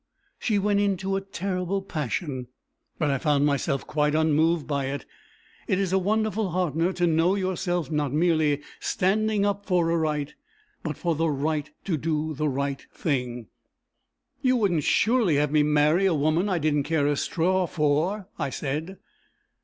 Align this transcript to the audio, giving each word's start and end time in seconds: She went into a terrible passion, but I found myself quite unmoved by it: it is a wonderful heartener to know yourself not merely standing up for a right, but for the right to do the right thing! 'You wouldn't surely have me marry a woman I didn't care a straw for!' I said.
She 0.39 0.57
went 0.57 0.79
into 0.79 1.15
a 1.15 1.21
terrible 1.21 1.79
passion, 1.83 2.47
but 2.97 3.11
I 3.11 3.19
found 3.19 3.45
myself 3.45 3.85
quite 3.85 4.15
unmoved 4.15 4.65
by 4.65 4.85
it: 4.85 5.05
it 5.67 5.77
is 5.77 5.93
a 5.93 5.99
wonderful 5.99 6.49
heartener 6.49 6.91
to 6.93 7.05
know 7.05 7.35
yourself 7.35 7.91
not 7.91 8.11
merely 8.11 8.61
standing 8.79 9.45
up 9.45 9.67
for 9.67 9.91
a 9.91 9.97
right, 9.97 10.33
but 10.81 10.97
for 10.97 11.13
the 11.13 11.29
right 11.29 11.69
to 11.85 11.97
do 11.97 12.33
the 12.33 12.49
right 12.49 12.83
thing! 12.91 13.49
'You 14.41 14.55
wouldn't 14.55 14.85
surely 14.85 15.35
have 15.35 15.51
me 15.51 15.61
marry 15.61 16.07
a 16.07 16.15
woman 16.15 16.49
I 16.49 16.57
didn't 16.57 16.81
care 16.81 17.05
a 17.05 17.15
straw 17.15 17.67
for!' 17.67 18.27
I 18.39 18.49
said. 18.49 18.97